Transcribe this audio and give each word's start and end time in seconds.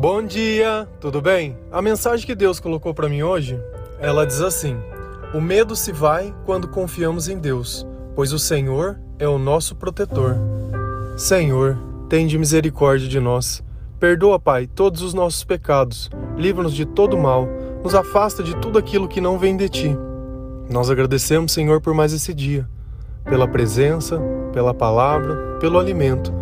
Bom 0.00 0.22
dia, 0.22 0.86
tudo 1.00 1.20
bem? 1.20 1.58
A 1.72 1.82
mensagem 1.82 2.24
que 2.24 2.36
Deus 2.36 2.60
colocou 2.60 2.94
para 2.94 3.08
mim 3.08 3.24
hoje, 3.24 3.60
ela 3.98 4.24
diz 4.24 4.40
assim: 4.40 4.76
O 5.34 5.40
medo 5.40 5.74
se 5.74 5.90
vai 5.90 6.32
quando 6.46 6.68
confiamos 6.68 7.28
em 7.28 7.36
Deus, 7.36 7.84
pois 8.14 8.32
o 8.32 8.38
Senhor 8.38 8.96
é 9.18 9.26
o 9.26 9.40
nosso 9.40 9.74
protetor. 9.74 10.36
Senhor, 11.16 11.76
tende 12.08 12.38
misericórdia 12.38 13.08
de 13.08 13.18
nós. 13.18 13.60
Perdoa, 13.98 14.38
Pai, 14.38 14.68
todos 14.68 15.02
os 15.02 15.12
nossos 15.12 15.42
pecados. 15.42 16.08
Livra-nos 16.36 16.74
de 16.74 16.86
todo 16.86 17.18
mal. 17.18 17.48
Nos 17.82 17.92
afasta 17.92 18.40
de 18.40 18.54
tudo 18.58 18.78
aquilo 18.78 19.08
que 19.08 19.20
não 19.20 19.36
vem 19.36 19.56
de 19.56 19.68
ti. 19.68 19.98
Nós 20.70 20.88
agradecemos, 20.88 21.50
Senhor, 21.50 21.80
por 21.80 21.92
mais 21.92 22.12
esse 22.12 22.32
dia, 22.32 22.68
pela 23.24 23.48
presença, 23.48 24.22
pela 24.52 24.72
palavra, 24.72 25.58
pelo 25.58 25.76
alimento. 25.76 26.32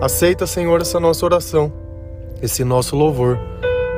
Aceita, 0.00 0.48
Senhor, 0.48 0.80
essa 0.80 0.98
nossa 0.98 1.24
oração 1.24 1.83
esse 2.42 2.64
nosso 2.64 2.96
louvor, 2.96 3.38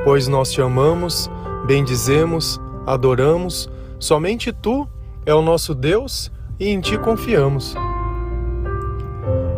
pois 0.05 0.29
nós 0.29 0.52
te 0.52 0.61
amamos, 0.61 1.30
bendizemos, 1.66 2.61
adoramos, 2.87 3.69
somente 3.98 4.52
tu 4.52 4.88
é 5.24 5.34
o 5.34 5.42
nosso 5.42 5.74
Deus 5.74 6.30
e 6.59 6.69
em 6.69 6.80
ti 6.80 6.97
confiamos. 6.98 7.75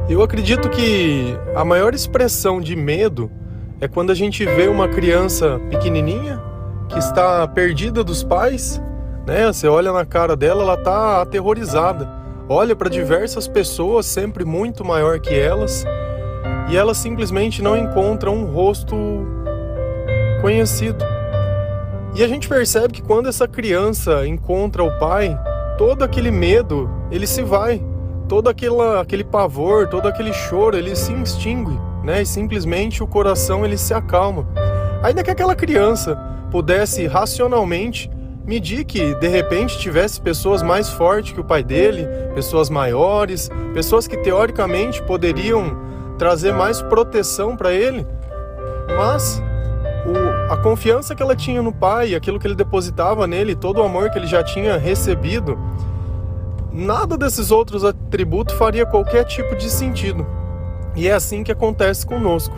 Eu 0.09 0.23
acredito 0.23 0.71
que 0.71 1.37
a 1.55 1.65
maior 1.65 1.95
expressão 1.95 2.61
de 2.61 2.75
medo 2.75 3.31
é 3.81 3.87
quando 3.87 4.11
a 4.11 4.15
gente 4.15 4.45
vê 4.45 4.67
uma 4.67 4.89
criança 4.89 5.61
pequenininha 5.71 6.43
que 6.89 6.99
está 6.99 7.47
perdida 7.47 8.03
dos 8.03 8.25
pais, 8.25 8.81
né? 9.27 9.47
Você 9.47 9.69
olha 9.69 9.93
na 9.93 10.07
cara 10.07 10.35
dela, 10.35 10.63
ela 10.63 10.75
está 10.75 11.21
aterrorizada. 11.21 12.09
Olha 12.49 12.75
para 12.75 12.89
diversas 12.89 13.47
pessoas 13.47 14.07
sempre 14.07 14.47
muito 14.47 14.83
maior 14.83 15.21
que 15.21 15.35
elas 15.35 15.85
e 16.69 16.77
ela 16.77 16.95
simplesmente 16.95 17.63
não 17.63 17.77
encontra 17.77 18.31
um 18.31 18.45
rosto 18.45 18.97
conhecido. 20.41 21.05
E 22.15 22.23
a 22.23 22.29
gente 22.29 22.49
percebe 22.49 22.93
que 22.93 23.03
quando 23.03 23.29
essa 23.29 23.47
criança 23.47 24.27
encontra 24.27 24.83
o 24.83 24.99
pai, 24.99 25.39
todo 25.77 26.03
aquele 26.03 26.31
medo, 26.31 26.91
ele 27.11 27.27
se 27.27 27.43
vai. 27.43 27.83
Todo 28.29 28.49
aquela, 28.49 29.01
aquele 29.01 29.25
pavor, 29.25 29.89
todo 29.89 30.07
aquele 30.07 30.33
choro, 30.33 30.77
ele 30.77 30.95
se 30.95 31.13
extingue, 31.15 31.79
né? 32.05 32.23
E 32.23 32.27
simplesmente 32.27 33.03
o 33.03 33.07
coração 33.07 33.65
ele 33.65 33.79
se 33.79 33.95
acalma. 33.95 34.47
Ainda 35.03 35.23
que 35.23 35.31
aquela 35.31 35.55
criança 35.55 36.17
pudesse 36.51 37.07
racionalmente 37.07 38.11
medir 38.45 38.85
que 38.85 39.15
de 39.15 39.29
repente 39.29 39.79
tivesse 39.79 40.21
pessoas 40.21 40.63
mais 40.63 40.89
fortes 40.89 41.33
que 41.33 41.41
o 41.41 41.45
pai 41.45 41.63
dele, 41.63 42.07
pessoas 42.35 42.71
maiores, 42.71 43.51
pessoas 43.75 44.07
que 44.07 44.17
teoricamente 44.17 45.03
poderiam 45.03 45.77
trazer 46.19 46.53
mais 46.53 46.83
proteção 46.83 47.57
para 47.57 47.73
ele, 47.73 48.07
mas 48.97 49.43
o, 50.07 50.53
a 50.53 50.57
confiança 50.57 51.15
que 51.15 51.23
ela 51.23 51.37
tinha 51.37 51.63
no 51.63 51.73
pai, 51.73 52.15
aquilo 52.15 52.39
que 52.39 52.47
ele 52.47 52.55
depositava 52.55 53.27
nele, 53.27 53.55
todo 53.55 53.79
o 53.79 53.83
amor 53.83 54.11
que 54.11 54.19
ele 54.19 54.27
já 54.27 54.43
tinha 54.43 54.77
recebido, 54.77 55.59
nada 56.73 57.17
desses 57.17 57.51
outros 57.51 57.85
atributos 57.85 58.55
faria 58.57 58.85
qualquer 58.85 59.25
tipo 59.25 59.55
de 59.57 59.71
sentido. 59.71 60.27
E 60.97 61.07
é 61.07 61.13
assim 61.13 61.45
que 61.45 61.53
acontece 61.53 62.05
conosco. 62.05 62.57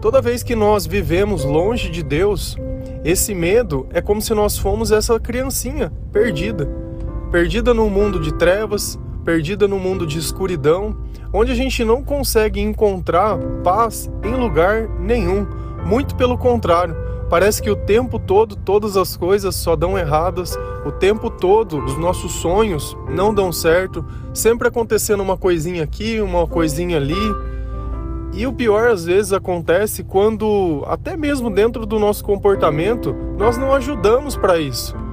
Toda 0.00 0.20
vez 0.20 0.42
que 0.42 0.54
nós 0.54 0.86
vivemos 0.86 1.44
longe 1.44 1.90
de 1.90 2.02
Deus, 2.02 2.56
esse 3.04 3.34
medo 3.34 3.86
é 3.90 4.00
como 4.00 4.20
se 4.20 4.34
nós 4.34 4.56
fôssemos 4.56 4.92
essa 4.92 5.18
criancinha 5.18 5.92
perdida, 6.12 6.68
perdida 7.30 7.74
num 7.74 7.90
mundo 7.90 8.20
de 8.20 8.32
trevas, 8.34 8.98
perdida 9.24 9.66
no 9.66 9.78
mundo 9.78 10.06
de 10.06 10.18
escuridão, 10.18 10.96
onde 11.34 11.50
a 11.50 11.54
gente 11.56 11.84
não 11.84 12.00
consegue 12.00 12.60
encontrar 12.60 13.36
paz 13.64 14.08
em 14.22 14.34
lugar 14.36 14.88
nenhum. 15.00 15.44
Muito 15.84 16.14
pelo 16.14 16.38
contrário, 16.38 16.96
parece 17.28 17.60
que 17.60 17.68
o 17.68 17.74
tempo 17.74 18.20
todo 18.20 18.54
todas 18.54 18.96
as 18.96 19.16
coisas 19.16 19.56
só 19.56 19.74
dão 19.74 19.98
erradas, 19.98 20.56
o 20.86 20.92
tempo 20.92 21.28
todo 21.28 21.84
os 21.84 21.98
nossos 21.98 22.32
sonhos 22.34 22.96
não 23.10 23.34
dão 23.34 23.52
certo, 23.52 24.04
sempre 24.32 24.68
acontecendo 24.68 25.24
uma 25.24 25.36
coisinha 25.36 25.82
aqui, 25.82 26.20
uma 26.20 26.46
coisinha 26.46 26.98
ali. 26.98 27.14
E 28.32 28.46
o 28.46 28.52
pior 28.52 28.88
às 28.88 29.04
vezes 29.04 29.32
acontece 29.32 30.04
quando, 30.04 30.84
até 30.86 31.16
mesmo 31.16 31.50
dentro 31.50 31.84
do 31.84 31.98
nosso 31.98 32.24
comportamento, 32.24 33.14
nós 33.36 33.58
não 33.58 33.74
ajudamos 33.74 34.36
para 34.36 34.58
isso. 34.58 35.03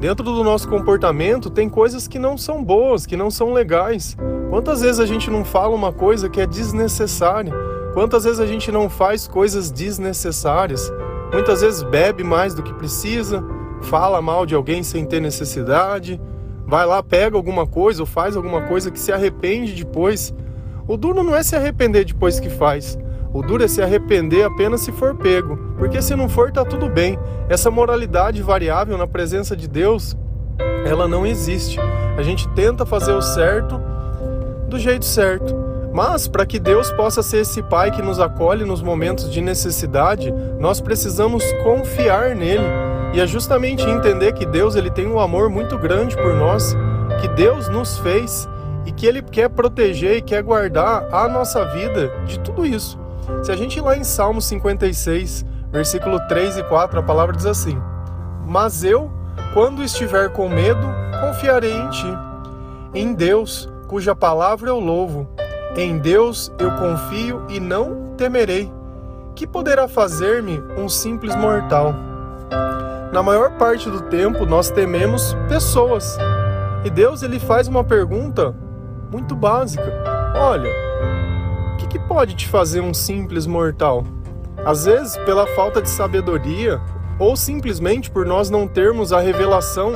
Dentro 0.00 0.24
do 0.24 0.44
nosso 0.44 0.68
comportamento 0.68 1.50
tem 1.50 1.68
coisas 1.68 2.06
que 2.06 2.20
não 2.20 2.38
são 2.38 2.62
boas, 2.62 3.04
que 3.04 3.16
não 3.16 3.32
são 3.32 3.52
legais. 3.52 4.16
Quantas 4.48 4.80
vezes 4.80 5.00
a 5.00 5.06
gente 5.06 5.28
não 5.28 5.44
fala 5.44 5.74
uma 5.74 5.92
coisa 5.92 6.28
que 6.28 6.40
é 6.40 6.46
desnecessária? 6.46 7.52
Quantas 7.94 8.22
vezes 8.22 8.38
a 8.38 8.46
gente 8.46 8.70
não 8.70 8.88
faz 8.88 9.26
coisas 9.26 9.72
desnecessárias? 9.72 10.92
Muitas 11.32 11.62
vezes 11.62 11.82
bebe 11.82 12.22
mais 12.22 12.54
do 12.54 12.62
que 12.62 12.72
precisa, 12.74 13.44
fala 13.82 14.22
mal 14.22 14.46
de 14.46 14.54
alguém 14.54 14.84
sem 14.84 15.04
ter 15.04 15.20
necessidade, 15.20 16.20
vai 16.64 16.86
lá, 16.86 17.02
pega 17.02 17.36
alguma 17.36 17.66
coisa 17.66 18.02
ou 18.02 18.06
faz 18.06 18.36
alguma 18.36 18.62
coisa 18.62 18.92
que 18.92 19.00
se 19.00 19.10
arrepende 19.10 19.74
depois. 19.74 20.32
O 20.86 20.96
duro 20.96 21.24
não 21.24 21.34
é 21.34 21.42
se 21.42 21.56
arrepender 21.56 22.04
depois 22.04 22.38
que 22.38 22.48
faz, 22.48 22.96
o 23.32 23.42
duro 23.42 23.62
é 23.62 23.68
se 23.68 23.82
arrepender 23.82 24.44
apenas 24.44 24.80
se 24.80 24.92
for 24.92 25.14
pego, 25.14 25.56
porque 25.78 26.00
se 26.00 26.16
não 26.16 26.28
for, 26.28 26.50
tá 26.50 26.64
tudo 26.64 26.88
bem. 26.88 27.18
Essa 27.48 27.70
moralidade 27.70 28.42
variável 28.42 28.96
na 28.96 29.06
presença 29.06 29.56
de 29.56 29.68
Deus, 29.68 30.16
ela 30.84 31.06
não 31.06 31.26
existe. 31.26 31.78
A 32.16 32.22
gente 32.22 32.48
tenta 32.48 32.86
fazer 32.86 33.12
o 33.12 33.22
certo 33.22 33.80
do 34.68 34.78
jeito 34.78 35.04
certo. 35.04 35.56
Mas 35.92 36.28
para 36.28 36.46
que 36.46 36.58
Deus 36.58 36.90
possa 36.92 37.22
ser 37.22 37.38
esse 37.38 37.62
pai 37.62 37.90
que 37.90 38.02
nos 38.02 38.20
acolhe 38.20 38.64
nos 38.64 38.82
momentos 38.82 39.30
de 39.30 39.40
necessidade, 39.40 40.32
nós 40.58 40.80
precisamos 40.80 41.42
confiar 41.64 42.36
nele. 42.36 42.64
E 43.14 43.20
é 43.20 43.26
justamente 43.26 43.82
entender 43.88 44.32
que 44.32 44.44
Deus 44.44 44.76
ele 44.76 44.90
tem 44.90 45.06
um 45.06 45.18
amor 45.18 45.48
muito 45.48 45.78
grande 45.78 46.14
por 46.14 46.34
nós, 46.34 46.76
que 47.20 47.28
Deus 47.28 47.68
nos 47.68 47.98
fez 47.98 48.48
e 48.84 48.92
que 48.92 49.06
ele 49.06 49.22
quer 49.22 49.48
proteger 49.48 50.18
e 50.18 50.22
quer 50.22 50.42
guardar 50.42 51.08
a 51.10 51.26
nossa 51.26 51.64
vida 51.64 52.12
de 52.26 52.38
tudo 52.40 52.66
isso. 52.66 52.98
Se 53.42 53.52
a 53.52 53.56
gente 53.56 53.78
ir 53.78 53.82
lá 53.82 53.96
em 53.96 54.04
Salmo 54.04 54.40
56, 54.40 55.44
versículo 55.70 56.18
3 56.28 56.58
e 56.58 56.62
4, 56.64 57.00
a 57.00 57.02
palavra 57.02 57.36
diz 57.36 57.46
assim: 57.46 57.80
Mas 58.46 58.84
eu, 58.84 59.10
quando 59.54 59.82
estiver 59.82 60.30
com 60.30 60.48
medo, 60.48 60.86
confiarei 61.20 61.72
em 61.72 61.90
ti. 61.90 62.18
Em 62.94 63.12
Deus, 63.12 63.68
cuja 63.86 64.14
palavra 64.14 64.70
eu 64.70 64.78
louvo. 64.78 65.28
Em 65.76 65.98
Deus 65.98 66.52
eu 66.58 66.70
confio 66.72 67.44
e 67.48 67.60
não 67.60 68.14
temerei. 68.16 68.72
Que 69.34 69.46
poderá 69.46 69.86
fazer-me 69.86 70.60
um 70.76 70.88
simples 70.88 71.36
mortal? 71.36 71.94
Na 73.12 73.22
maior 73.22 73.52
parte 73.52 73.88
do 73.88 74.02
tempo 74.02 74.44
nós 74.44 74.70
tememos 74.70 75.34
pessoas. 75.48 76.18
E 76.84 76.90
Deus 76.90 77.22
ele 77.22 77.38
faz 77.38 77.68
uma 77.68 77.84
pergunta 77.84 78.54
muito 79.10 79.34
básica. 79.34 79.92
Olha, 80.34 80.87
que, 81.88 81.98
pode 81.98 82.34
te 82.34 82.46
fazer 82.46 82.80
um 82.80 82.92
simples 82.92 83.46
mortal? 83.46 84.04
Às 84.64 84.84
vezes, 84.84 85.16
pela 85.18 85.46
falta 85.48 85.80
de 85.80 85.88
sabedoria, 85.88 86.80
ou 87.18 87.36
simplesmente 87.36 88.10
por 88.10 88.26
nós 88.26 88.50
não 88.50 88.66
termos 88.66 89.12
a 89.12 89.20
revelação 89.20 89.92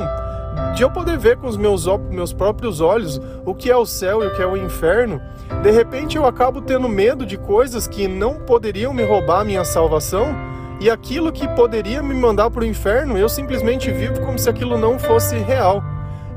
de 0.75 0.83
eu 0.83 0.89
poder 0.89 1.17
ver 1.17 1.37
com 1.37 1.47
os 1.47 1.57
meus, 1.57 1.85
meus 2.09 2.33
próprios 2.33 2.81
olhos 2.81 3.19
o 3.45 3.53
que 3.53 3.69
é 3.69 3.75
o 3.75 3.85
céu 3.85 4.23
e 4.23 4.27
o 4.27 4.35
que 4.35 4.41
é 4.41 4.45
o 4.45 4.57
inferno, 4.57 5.21
de 5.61 5.71
repente 5.71 6.17
eu 6.17 6.25
acabo 6.25 6.61
tendo 6.61 6.89
medo 6.89 7.25
de 7.25 7.37
coisas 7.37 7.87
que 7.87 8.07
não 8.07 8.39
poderiam 8.39 8.93
me 8.93 9.03
roubar 9.03 9.41
a 9.41 9.43
minha 9.43 9.63
salvação 9.63 10.35
e 10.79 10.89
aquilo 10.89 11.31
que 11.31 11.47
poderia 11.49 12.01
me 12.03 12.13
mandar 12.13 12.49
para 12.49 12.63
o 12.63 12.65
inferno, 12.65 13.17
eu 13.17 13.29
simplesmente 13.29 13.91
vivo 13.91 14.19
como 14.21 14.37
se 14.37 14.49
aquilo 14.49 14.77
não 14.77 14.99
fosse 14.99 15.37
real. 15.37 15.83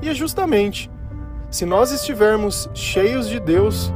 E 0.00 0.08
é 0.08 0.14
justamente, 0.14 0.90
se 1.50 1.64
nós 1.64 1.90
estivermos 1.90 2.68
cheios 2.74 3.28
de 3.28 3.40
Deus, 3.40 3.92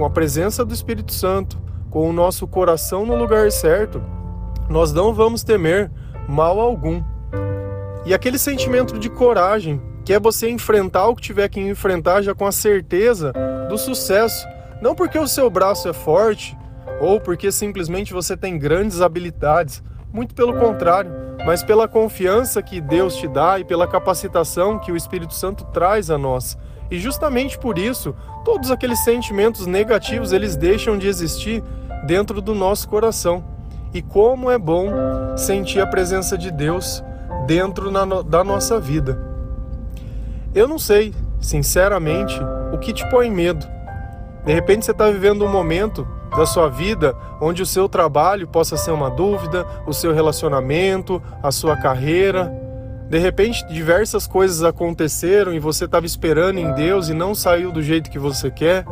com 0.00 0.06
a 0.06 0.08
presença 0.08 0.64
do 0.64 0.72
Espírito 0.72 1.12
Santo, 1.12 1.60
com 1.90 2.08
o 2.08 2.12
nosso 2.12 2.46
coração 2.46 3.04
no 3.04 3.14
lugar 3.14 3.52
certo, 3.52 4.02
nós 4.66 4.94
não 4.94 5.12
vamos 5.12 5.44
temer 5.44 5.90
mal 6.26 6.58
algum. 6.58 7.02
E 8.06 8.14
aquele 8.14 8.38
sentimento 8.38 8.98
de 8.98 9.10
coragem, 9.10 9.78
que 10.02 10.14
é 10.14 10.18
você 10.18 10.48
enfrentar 10.48 11.06
o 11.06 11.14
que 11.14 11.20
tiver 11.20 11.50
que 11.50 11.60
enfrentar 11.60 12.22
já 12.22 12.34
com 12.34 12.46
a 12.46 12.50
certeza 12.50 13.30
do 13.68 13.76
sucesso, 13.76 14.48
não 14.80 14.94
porque 14.94 15.18
o 15.18 15.28
seu 15.28 15.50
braço 15.50 15.86
é 15.86 15.92
forte 15.92 16.56
ou 16.98 17.20
porque 17.20 17.52
simplesmente 17.52 18.14
você 18.14 18.34
tem 18.34 18.58
grandes 18.58 19.02
habilidades, 19.02 19.82
muito 20.10 20.34
pelo 20.34 20.54
contrário, 20.54 21.12
mas 21.44 21.62
pela 21.62 21.86
confiança 21.86 22.62
que 22.62 22.80
Deus 22.80 23.16
te 23.16 23.28
dá 23.28 23.60
e 23.60 23.64
pela 23.64 23.86
capacitação 23.86 24.78
que 24.78 24.90
o 24.90 24.96
Espírito 24.96 25.34
Santo 25.34 25.66
traz 25.66 26.10
a 26.10 26.16
nós. 26.16 26.56
E 26.90 26.98
justamente 26.98 27.58
por 27.58 27.78
isso, 27.78 28.14
todos 28.44 28.70
aqueles 28.70 29.04
sentimentos 29.04 29.66
negativos, 29.66 30.32
eles 30.32 30.56
deixam 30.56 30.98
de 30.98 31.06
existir 31.06 31.62
dentro 32.06 32.40
do 32.40 32.54
nosso 32.54 32.88
coração. 32.88 33.44
E 33.94 34.02
como 34.02 34.50
é 34.50 34.58
bom 34.58 34.88
sentir 35.36 35.80
a 35.80 35.86
presença 35.86 36.36
de 36.36 36.50
Deus 36.50 37.02
dentro 37.46 37.90
da 38.24 38.44
nossa 38.44 38.78
vida. 38.78 39.18
Eu 40.54 40.66
não 40.66 40.78
sei, 40.78 41.14
sinceramente, 41.40 42.38
o 42.72 42.78
que 42.78 42.92
te 42.92 43.08
põe 43.08 43.30
medo. 43.30 43.66
De 44.44 44.52
repente 44.52 44.84
você 44.84 44.90
está 44.90 45.08
vivendo 45.10 45.44
um 45.44 45.48
momento 45.48 46.06
da 46.36 46.46
sua 46.46 46.68
vida 46.68 47.14
onde 47.40 47.62
o 47.62 47.66
seu 47.66 47.88
trabalho 47.88 48.46
possa 48.46 48.76
ser 48.76 48.92
uma 48.92 49.10
dúvida, 49.10 49.66
o 49.86 49.92
seu 49.92 50.12
relacionamento, 50.12 51.22
a 51.42 51.50
sua 51.50 51.76
carreira. 51.76 52.52
De 53.10 53.18
repente, 53.18 53.66
diversas 53.66 54.24
coisas 54.24 54.62
aconteceram 54.62 55.52
e 55.52 55.58
você 55.58 55.84
estava 55.84 56.06
esperando 56.06 56.58
em 56.58 56.72
Deus 56.74 57.08
e 57.08 57.12
não 57.12 57.34
saiu 57.34 57.72
do 57.72 57.82
jeito 57.82 58.08
que 58.08 58.20
você 58.20 58.52
quer. 58.52 58.84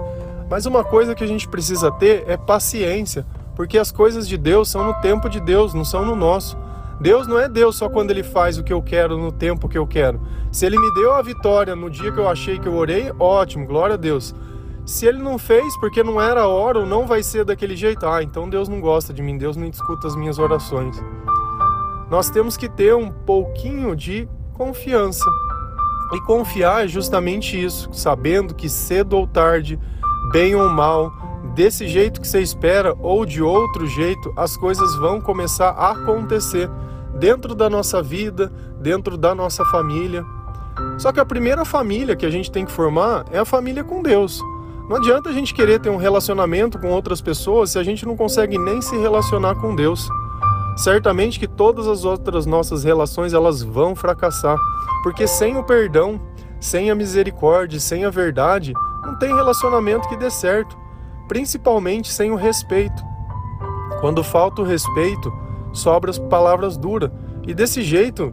Mas 0.51 0.67
uma 0.67 0.83
coisa 0.83 1.15
que 1.15 1.23
a 1.23 1.27
gente 1.27 1.47
precisa 1.47 1.89
ter 1.93 2.25
é 2.27 2.37
paciência, 2.37 3.25
porque 3.55 3.79
as 3.79 3.93
coisas 3.93 4.27
de 4.27 4.37
Deus 4.37 4.71
são 4.71 4.85
no 4.85 4.95
tempo 4.95 5.29
de 5.29 5.39
Deus, 5.39 5.73
não 5.73 5.85
são 5.85 6.05
no 6.05 6.17
nosso. 6.17 6.59
Deus 7.01 7.29
não 7.29 7.39
é 7.39 7.49
Deus 7.49 7.77
só 7.77 7.89
quando 7.89 8.11
ele 8.11 8.25
faz 8.25 8.59
o 8.59 8.65
que 8.65 8.73
eu 8.73 8.83
quero 8.83 9.17
no 9.17 9.31
tempo 9.31 9.69
que 9.69 9.79
eu 9.79 9.87
quero. 9.87 10.21
Se 10.51 10.67
ele 10.67 10.81
me 10.81 10.93
deu 10.95 11.13
a 11.13 11.23
vitória 11.23 11.77
no 11.77 11.89
dia 11.89 12.11
que 12.11 12.19
eu 12.19 12.29
achei 12.29 12.59
que 12.59 12.67
eu 12.67 12.75
orei, 12.75 13.13
ótimo, 13.21 13.69
glória 13.69 13.95
a 13.95 13.97
Deus. 13.97 14.35
Se 14.85 15.07
ele 15.07 15.19
não 15.19 15.39
fez 15.39 15.77
porque 15.77 16.03
não 16.03 16.21
era 16.21 16.41
a 16.41 16.49
hora 16.49 16.81
ou 16.81 16.87
não 16.87 17.07
vai 17.07 17.23
ser 17.23 17.45
daquele 17.45 17.77
jeito, 17.77 18.05
ah, 18.05 18.21
então 18.21 18.49
Deus 18.49 18.69
não 18.69 18.81
gosta 18.81 19.15
de 19.15 19.23
mim, 19.23 19.39
Deus 19.39 19.57
não 19.57 19.69
escuta 19.69 20.09
as 20.09 20.17
minhas 20.17 20.41
orações. 20.41 21.01
Nós 22.11 22.31
temos 22.31 22.57
que 22.57 22.69
ter 22.69 22.95
um 22.95 23.11
pouquinho 23.11 23.95
de 23.95 24.29
confiança. 24.55 25.25
E 26.13 26.21
confiar 26.23 26.85
é 26.85 26.89
justamente 26.89 27.63
isso, 27.63 27.91
sabendo 27.93 28.55
que 28.55 28.69
cedo 28.69 29.15
ou 29.15 29.27
tarde, 29.27 29.79
bem 30.33 30.55
ou 30.55 30.69
mal, 30.71 31.13
desse 31.55 31.87
jeito 31.87 32.21
que 32.21 32.27
você 32.27 32.41
espera 32.41 32.95
ou 33.01 33.27
de 33.27 33.43
outro 33.43 33.87
jeito, 33.87 34.33
as 34.37 34.57
coisas 34.57 34.97
vão 34.97 35.21
começar 35.21 35.71
a 35.71 35.91
acontecer 35.91 36.71
dentro 37.19 37.55
da 37.55 37.69
nossa 37.69 38.03
vida, 38.03 38.51
dentro 38.81 39.19
da 39.19 39.35
nossa 39.35 39.65
família. 39.67 40.25
Só 40.97 41.13
que 41.13 41.21
a 41.21 41.27
primeira 41.27 41.65
família 41.65 42.17
que 42.17 42.25
a 42.25 42.31
gente 42.31 42.51
tem 42.51 42.65
que 42.65 42.73
formar 42.73 43.27
é 43.31 43.39
a 43.39 43.45
família 43.45 43.85
com 43.85 44.03
Deus. 44.03 44.41
Não 44.89 44.97
adianta 44.97 45.29
a 45.29 45.33
gente 45.33 45.53
querer 45.53 45.79
ter 45.81 45.91
um 45.91 45.97
relacionamento 45.97 46.79
com 46.79 46.89
outras 46.89 47.21
pessoas 47.21 47.71
se 47.71 47.79
a 47.79 47.83
gente 47.83 48.07
não 48.07 48.17
consegue 48.17 48.57
nem 48.57 48.81
se 48.81 48.97
relacionar 48.97 49.57
com 49.57 49.75
Deus. 49.75 50.09
Certamente 50.79 51.41
que 51.41 51.49
todas 51.49 51.89
as 51.89 52.05
outras 52.05 52.47
nossas 52.47 52.85
relações 52.85 53.35
elas 53.35 53.63
vão 53.63 53.97
fracassar, 53.97 54.57
porque 55.03 55.27
sem 55.27 55.57
o 55.57 55.65
perdão, 55.65 56.21
sem 56.61 56.89
a 56.89 56.95
misericórdia, 56.95 57.81
sem 57.81 58.05
a 58.05 58.11
verdade, 58.11 58.73
não 59.05 59.17
tem 59.17 59.35
relacionamento 59.35 60.09
que 60.09 60.17
dê 60.17 60.31
certo, 60.31 60.79
principalmente 61.27 62.13
sem 62.13 62.31
o 62.31 62.37
respeito. 62.37 63.03
Quando 64.01 64.23
falta 64.23 64.63
o 64.63 64.65
respeito, 64.65 65.33
sobram 65.73 66.11
as 66.11 66.19
palavras 66.19 66.77
duras. 66.77 67.11
E 67.45 67.53
desse 67.53 67.83
jeito, 67.83 68.33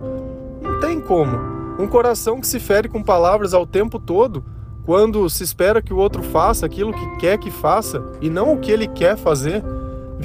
não 0.62 0.80
tem 0.80 1.01
como. 1.01 1.36
Um 1.80 1.88
coração 1.88 2.39
que 2.39 2.45
se 2.45 2.59
fere 2.59 2.88
com 2.88 3.01
palavras 3.01 3.56
ao 3.56 3.65
tempo 3.65 4.00
todo, 4.00 4.45
quando 4.86 5.27
se 5.31 5.44
espera 5.44 5.81
que 5.81 5.94
o 5.94 5.98
outro 5.98 6.21
faça 6.21 6.63
aquilo 6.63 6.94
que 6.94 7.18
quer 7.18 7.39
que 7.39 7.50
faça 7.50 8.06
e 8.21 8.30
não 8.30 8.53
o 8.53 8.59
que 8.59 8.71
ele 8.71 8.88
quer 8.88 9.18
fazer, 9.18 9.63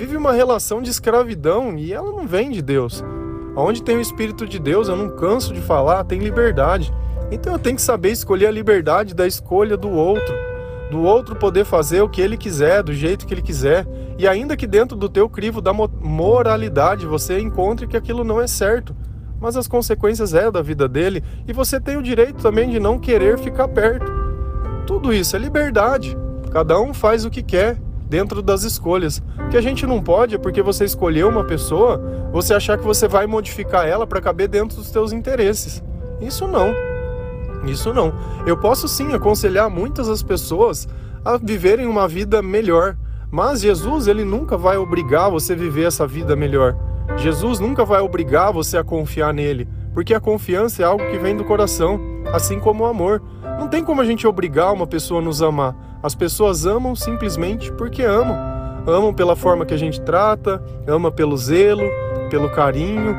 vive 0.00 0.16
uma 0.16 0.32
relação 0.32 0.80
de 0.80 0.88
escravidão 0.88 1.76
e 1.76 1.92
ela 1.92 2.10
não 2.10 2.26
vem 2.26 2.50
de 2.50 2.62
Deus. 2.62 3.04
Onde 3.54 3.82
tem 3.82 3.98
o 3.98 4.00
Espírito 4.00 4.46
de 4.46 4.58
Deus, 4.58 4.88
eu 4.88 4.96
não 4.96 5.10
canso 5.10 5.52
de 5.52 5.60
falar, 5.60 6.04
tem 6.04 6.18
liberdade. 6.18 6.90
Então 7.30 7.52
eu 7.52 7.58
tenho 7.58 7.76
que 7.76 7.82
saber 7.82 8.10
escolher 8.10 8.46
a 8.46 8.50
liberdade 8.50 9.14
da 9.14 9.26
escolha 9.26 9.76
do 9.76 9.90
outro 9.90 10.34
do 10.90 11.02
outro 11.02 11.36
poder 11.36 11.64
fazer 11.64 12.00
o 12.00 12.08
que 12.08 12.20
ele 12.20 12.36
quiser, 12.36 12.82
do 12.82 12.92
jeito 12.92 13.24
que 13.24 13.32
ele 13.32 13.42
quiser, 13.42 13.86
e 14.18 14.26
ainda 14.26 14.56
que 14.56 14.66
dentro 14.66 14.96
do 14.96 15.08
teu 15.08 15.28
crivo 15.28 15.60
da 15.60 15.72
moralidade 15.72 17.06
você 17.06 17.38
encontre 17.38 17.86
que 17.86 17.96
aquilo 17.96 18.24
não 18.24 18.40
é 18.40 18.48
certo, 18.48 18.92
mas 19.40 19.56
as 19.56 19.68
consequências 19.68 20.34
é 20.34 20.50
da 20.50 20.60
vida 20.60 20.88
dele 20.88 21.22
e 21.46 21.52
você 21.52 21.78
tem 21.78 21.96
o 21.96 22.02
direito 22.02 22.42
também 22.42 22.70
de 22.70 22.80
não 22.80 22.98
querer 22.98 23.38
ficar 23.38 23.68
perto. 23.68 24.10
Tudo 24.84 25.12
isso 25.12 25.36
é 25.36 25.38
liberdade. 25.38 26.18
Cada 26.50 26.80
um 26.80 26.92
faz 26.92 27.24
o 27.24 27.30
que 27.30 27.42
quer 27.42 27.78
dentro 28.10 28.42
das 28.42 28.64
escolhas. 28.64 29.22
Que 29.50 29.56
a 29.56 29.60
gente 29.60 29.86
não 29.86 30.02
pode 30.02 30.34
é 30.34 30.38
porque 30.38 30.60
você 30.60 30.84
escolheu 30.84 31.28
uma 31.28 31.44
pessoa, 31.44 32.02
você 32.32 32.52
achar 32.52 32.76
que 32.76 32.84
você 32.84 33.06
vai 33.06 33.26
modificar 33.26 33.86
ela 33.86 34.06
para 34.06 34.20
caber 34.20 34.48
dentro 34.48 34.76
dos 34.76 34.90
teus 34.90 35.12
interesses. 35.12 35.82
Isso 36.20 36.46
não. 36.48 36.74
Isso 37.64 37.94
não. 37.94 38.12
Eu 38.44 38.56
posso 38.56 38.88
sim 38.88 39.12
aconselhar 39.12 39.70
muitas 39.70 40.08
as 40.08 40.22
pessoas 40.22 40.88
a 41.24 41.36
viverem 41.36 41.86
uma 41.86 42.08
vida 42.08 42.42
melhor, 42.42 42.96
mas 43.30 43.60
Jesus 43.60 44.08
ele 44.08 44.24
nunca 44.24 44.56
vai 44.56 44.76
obrigar 44.76 45.30
você 45.30 45.52
a 45.52 45.56
viver 45.56 45.84
essa 45.84 46.06
vida 46.06 46.34
melhor. 46.34 46.76
Jesus 47.16 47.60
nunca 47.60 47.84
vai 47.84 48.00
obrigar 48.00 48.52
você 48.52 48.76
a 48.76 48.84
confiar 48.84 49.32
nele, 49.32 49.68
porque 49.94 50.14
a 50.14 50.20
confiança 50.20 50.82
é 50.82 50.86
algo 50.86 51.04
que 51.10 51.18
vem 51.18 51.36
do 51.36 51.44
coração, 51.44 52.00
assim 52.32 52.58
como 52.58 52.82
o 52.82 52.86
amor. 52.86 53.22
Não 53.58 53.68
tem 53.68 53.84
como 53.84 54.00
a 54.00 54.04
gente 54.04 54.26
obrigar 54.26 54.72
uma 54.72 54.86
pessoa 54.86 55.20
a 55.20 55.24
nos 55.24 55.42
amar. 55.42 55.89
As 56.02 56.14
pessoas 56.14 56.66
amam 56.66 56.94
simplesmente 56.94 57.72
porque 57.72 58.02
amam. 58.02 58.36
Amam 58.86 59.12
pela 59.12 59.36
forma 59.36 59.66
que 59.66 59.74
a 59.74 59.78
gente 59.78 60.00
trata, 60.00 60.62
ama 60.86 61.10
pelo 61.12 61.36
zelo, 61.36 61.82
pelo 62.30 62.48
carinho, 62.50 63.14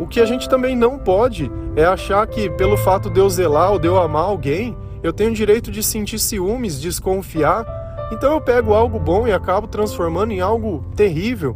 o 0.00 0.06
que 0.06 0.18
a 0.18 0.24
gente 0.24 0.48
também 0.48 0.74
não 0.74 0.98
pode 0.98 1.52
é 1.76 1.84
achar 1.84 2.26
que, 2.26 2.48
pelo 2.48 2.74
fato 2.78 3.10
de 3.10 3.20
eu 3.20 3.28
zelar 3.28 3.72
ou 3.72 3.78
de 3.78 3.86
eu 3.86 4.00
amar 4.00 4.22
alguém, 4.22 4.74
eu 5.02 5.12
tenho 5.12 5.30
o 5.30 5.34
direito 5.34 5.70
de 5.70 5.82
sentir 5.82 6.18
ciúmes, 6.18 6.80
desconfiar. 6.80 7.66
Então 8.10 8.32
eu 8.32 8.40
pego 8.40 8.72
algo 8.72 8.98
bom 8.98 9.28
e 9.28 9.32
acabo 9.32 9.66
transformando 9.66 10.32
em 10.32 10.40
algo 10.40 10.82
terrível. 10.96 11.54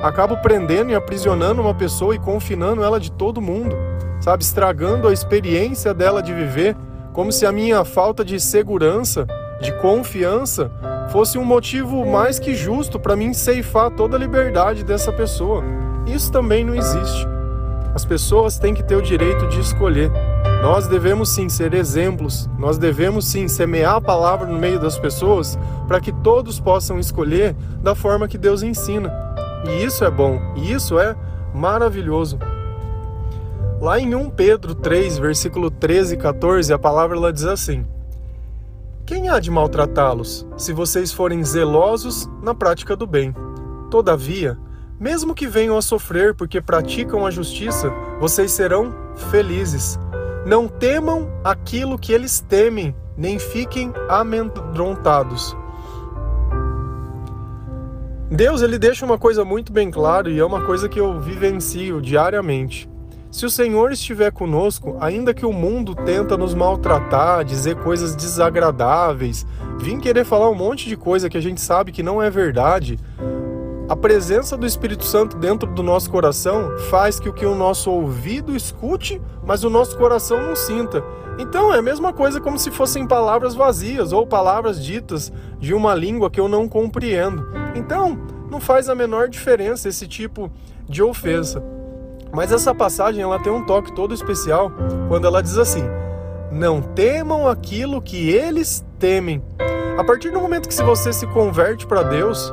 Acabo 0.00 0.36
prendendo 0.38 0.90
e 0.90 0.94
aprisionando 0.96 1.62
uma 1.62 1.72
pessoa 1.72 2.16
e 2.16 2.18
confinando 2.18 2.82
ela 2.82 2.98
de 2.98 3.12
todo 3.12 3.40
mundo, 3.40 3.76
sabe? 4.20 4.42
Estragando 4.42 5.06
a 5.06 5.12
experiência 5.12 5.94
dela 5.94 6.20
de 6.20 6.34
viver, 6.34 6.76
como 7.12 7.30
se 7.30 7.46
a 7.46 7.52
minha 7.52 7.84
falta 7.84 8.24
de 8.24 8.40
segurança, 8.40 9.24
de 9.60 9.72
confiança, 9.78 10.70
fosse 11.10 11.38
um 11.38 11.44
motivo 11.44 12.06
mais 12.06 12.38
que 12.38 12.54
justo 12.54 12.98
para 12.98 13.16
mim 13.16 13.32
ceifar 13.32 13.90
toda 13.90 14.16
a 14.16 14.20
liberdade 14.20 14.84
dessa 14.84 15.12
pessoa. 15.12 15.64
Isso 16.06 16.30
também 16.30 16.64
não 16.64 16.74
existe. 16.74 17.26
As 17.94 18.04
pessoas 18.04 18.58
têm 18.58 18.74
que 18.74 18.82
ter 18.82 18.96
o 18.96 19.02
direito 19.02 19.46
de 19.48 19.60
escolher. 19.60 20.10
Nós 20.62 20.86
devemos 20.86 21.28
sim 21.30 21.48
ser 21.48 21.74
exemplos, 21.74 22.48
nós 22.58 22.78
devemos 22.78 23.26
sim 23.26 23.48
semear 23.48 23.96
a 23.96 24.00
palavra 24.00 24.46
no 24.46 24.58
meio 24.58 24.78
das 24.78 24.98
pessoas 24.98 25.58
para 25.86 26.00
que 26.00 26.12
todos 26.12 26.58
possam 26.60 26.98
escolher 26.98 27.54
da 27.80 27.94
forma 27.94 28.28
que 28.28 28.38
Deus 28.38 28.62
ensina. 28.62 29.12
E 29.66 29.84
isso 29.84 30.04
é 30.04 30.10
bom, 30.10 30.40
e 30.56 30.72
isso 30.72 30.98
é 30.98 31.16
maravilhoso. 31.54 32.38
Lá 33.80 34.00
em 34.00 34.14
1 34.14 34.30
Pedro 34.30 34.74
3, 34.74 35.18
versículo 35.18 35.70
13 35.70 36.14
e 36.14 36.18
14, 36.18 36.72
a 36.72 36.78
palavra 36.78 37.16
ela 37.16 37.32
diz 37.32 37.44
assim: 37.44 37.86
Quem 39.08 39.30
há 39.30 39.40
de 39.40 39.50
maltratá-los, 39.50 40.46
se 40.54 40.70
vocês 40.70 41.10
forem 41.10 41.42
zelosos 41.42 42.28
na 42.42 42.54
prática 42.54 42.94
do 42.94 43.06
bem? 43.06 43.34
Todavia, 43.90 44.58
mesmo 45.00 45.34
que 45.34 45.46
venham 45.46 45.78
a 45.78 45.80
sofrer 45.80 46.34
porque 46.34 46.60
praticam 46.60 47.24
a 47.24 47.30
justiça, 47.30 47.90
vocês 48.20 48.52
serão 48.52 48.94
felizes. 49.30 49.98
Não 50.44 50.68
temam 50.68 51.26
aquilo 51.42 51.98
que 51.98 52.12
eles 52.12 52.40
temem, 52.40 52.94
nem 53.16 53.38
fiquem 53.38 53.94
amedrontados. 54.10 55.56
Deus 58.30 58.60
ele 58.60 58.78
deixa 58.78 59.06
uma 59.06 59.16
coisa 59.16 59.42
muito 59.42 59.72
bem 59.72 59.90
clara 59.90 60.28
e 60.28 60.38
é 60.38 60.44
uma 60.44 60.66
coisa 60.66 60.86
que 60.86 61.00
eu 61.00 61.18
vivencio 61.18 62.02
diariamente. 62.02 62.86
Se 63.30 63.44
o 63.44 63.50
Senhor 63.50 63.92
estiver 63.92 64.32
conosco, 64.32 64.96
ainda 65.00 65.34
que 65.34 65.44
o 65.44 65.52
mundo 65.52 65.94
tenta 65.94 66.36
nos 66.36 66.54
maltratar, 66.54 67.44
dizer 67.44 67.76
coisas 67.76 68.16
desagradáveis, 68.16 69.46
vir 69.78 69.98
querer 69.98 70.24
falar 70.24 70.48
um 70.48 70.54
monte 70.54 70.88
de 70.88 70.96
coisa 70.96 71.28
que 71.28 71.36
a 71.36 71.40
gente 71.40 71.60
sabe 71.60 71.92
que 71.92 72.02
não 72.02 72.22
é 72.22 72.30
verdade, 72.30 72.98
a 73.86 73.94
presença 73.94 74.56
do 74.56 74.66
Espírito 74.66 75.04
Santo 75.04 75.36
dentro 75.36 75.70
do 75.70 75.82
nosso 75.82 76.10
coração 76.10 76.76
faz 76.90 77.20
que 77.20 77.28
o 77.28 77.32
que 77.32 77.44
o 77.44 77.54
nosso 77.54 77.90
ouvido 77.90 78.56
escute, 78.56 79.20
mas 79.46 79.62
o 79.62 79.70
nosso 79.70 79.96
coração 79.98 80.42
não 80.42 80.56
sinta. 80.56 81.04
Então 81.38 81.72
é 81.72 81.78
a 81.78 81.82
mesma 81.82 82.12
coisa 82.12 82.40
como 82.40 82.58
se 82.58 82.70
fossem 82.70 83.06
palavras 83.06 83.54
vazias 83.54 84.10
ou 84.10 84.26
palavras 84.26 84.82
ditas 84.82 85.30
de 85.58 85.74
uma 85.74 85.94
língua 85.94 86.30
que 86.30 86.40
eu 86.40 86.48
não 86.48 86.66
compreendo. 86.66 87.46
Então, 87.74 88.18
não 88.50 88.60
faz 88.60 88.88
a 88.88 88.94
menor 88.94 89.28
diferença 89.28 89.88
esse 89.88 90.08
tipo 90.08 90.50
de 90.88 91.02
ofensa. 91.02 91.77
Mas 92.32 92.52
essa 92.52 92.74
passagem 92.74 93.22
ela 93.22 93.38
tem 93.38 93.52
um 93.52 93.64
toque 93.64 93.92
todo 93.92 94.14
especial 94.14 94.70
quando 95.08 95.26
ela 95.26 95.42
diz 95.42 95.58
assim: 95.58 95.84
Não 96.52 96.80
temam 96.80 97.48
aquilo 97.48 98.02
que 98.02 98.30
eles 98.30 98.84
temem. 98.98 99.42
A 99.98 100.04
partir 100.04 100.30
do 100.30 100.40
momento 100.40 100.68
que 100.68 100.74
se 100.74 100.82
você 100.82 101.12
se 101.12 101.26
converte 101.26 101.86
para 101.86 102.02
Deus, 102.02 102.52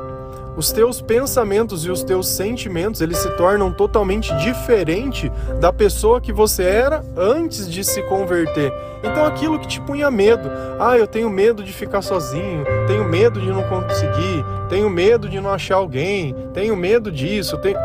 os 0.56 0.72
teus 0.72 1.02
pensamentos 1.02 1.84
e 1.84 1.90
os 1.90 2.02
teus 2.02 2.28
sentimentos 2.28 3.02
eles 3.02 3.18
se 3.18 3.28
tornam 3.36 3.70
totalmente 3.70 4.34
diferente 4.36 5.30
da 5.60 5.70
pessoa 5.70 6.20
que 6.20 6.32
você 6.32 6.62
era 6.62 7.04
antes 7.14 7.70
de 7.70 7.84
se 7.84 8.02
converter. 8.04 8.72
Então 9.04 9.26
aquilo 9.26 9.58
que 9.58 9.68
te 9.68 9.80
punha 9.82 10.10
medo, 10.10 10.50
ah, 10.80 10.96
eu 10.96 11.06
tenho 11.06 11.28
medo 11.28 11.62
de 11.62 11.72
ficar 11.72 12.00
sozinho, 12.00 12.64
tenho 12.86 13.04
medo 13.04 13.38
de 13.38 13.48
não 13.48 13.62
conseguir, 13.64 14.44
tenho 14.68 14.88
medo 14.88 15.28
de 15.28 15.40
não 15.40 15.50
achar 15.50 15.76
alguém, 15.76 16.34
tenho 16.54 16.74
medo 16.74 17.12
disso, 17.12 17.58
tenho... 17.58 17.76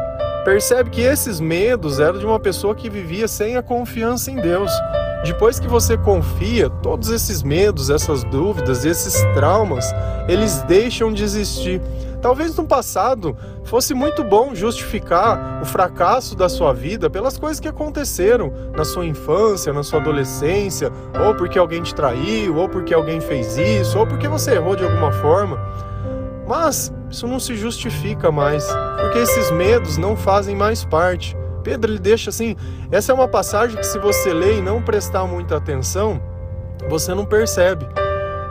percebe 0.43 0.89
que 0.89 1.01
esses 1.01 1.39
medos 1.39 1.99
eram 1.99 2.19
de 2.19 2.25
uma 2.25 2.39
pessoa 2.39 2.75
que 2.75 2.89
vivia 2.89 3.27
sem 3.27 3.57
a 3.57 3.61
confiança 3.61 4.31
em 4.31 4.35
Deus. 4.35 4.71
Depois 5.23 5.59
que 5.59 5.67
você 5.67 5.97
confia, 5.97 6.69
todos 6.69 7.09
esses 7.09 7.43
medos, 7.43 7.89
essas 7.89 8.23
dúvidas, 8.23 8.85
esses 8.85 9.21
traumas, 9.35 9.85
eles 10.27 10.63
deixam 10.63 11.13
de 11.13 11.23
existir. 11.23 11.79
Talvez 12.21 12.55
no 12.55 12.65
passado 12.65 13.35
fosse 13.63 13.93
muito 13.93 14.23
bom 14.23 14.53
justificar 14.53 15.59
o 15.61 15.65
fracasso 15.65 16.35
da 16.35 16.49
sua 16.49 16.73
vida 16.73 17.09
pelas 17.09 17.37
coisas 17.37 17.59
que 17.59 17.67
aconteceram 17.67 18.51
na 18.75 18.83
sua 18.83 19.05
infância, 19.05 19.73
na 19.73 19.83
sua 19.83 19.99
adolescência, 19.99 20.91
ou 21.23 21.35
porque 21.35 21.57
alguém 21.57 21.81
te 21.81 21.93
traiu, 21.93 22.57
ou 22.57 22.69
porque 22.69 22.93
alguém 22.93 23.19
fez 23.19 23.57
isso, 23.57 23.97
ou 23.97 24.05
porque 24.05 24.27
você 24.27 24.51
errou 24.53 24.75
de 24.75 24.83
alguma 24.83 25.11
forma. 25.11 25.59
Mas 26.47 26.91
isso 27.11 27.27
não 27.27 27.39
se 27.39 27.55
justifica 27.55 28.31
mais, 28.31 28.65
porque 28.99 29.19
esses 29.19 29.51
medos 29.51 29.97
não 29.97 30.15
fazem 30.15 30.55
mais 30.55 30.85
parte. 30.85 31.35
Pedro 31.61 31.91
ele 31.91 31.99
deixa 31.99 32.29
assim, 32.29 32.55
essa 32.89 33.11
é 33.11 33.15
uma 33.15 33.27
passagem 33.27 33.77
que 33.77 33.85
se 33.85 33.99
você 33.99 34.33
ler 34.33 34.57
e 34.57 34.61
não 34.61 34.81
prestar 34.81 35.25
muita 35.25 35.57
atenção, 35.57 36.21
você 36.89 37.13
não 37.13 37.25
percebe. 37.25 37.85